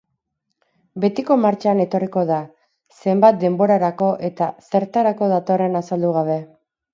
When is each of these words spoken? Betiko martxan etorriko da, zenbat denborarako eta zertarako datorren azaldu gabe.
Betiko 1.01 1.35
martxan 1.41 1.81
etorriko 1.83 2.23
da, 2.29 2.39
zenbat 3.03 3.37
denborarako 3.43 4.09
eta 4.31 4.49
zertarako 4.71 5.31
datorren 5.35 5.83
azaldu 5.83 6.17
gabe. 6.19 6.41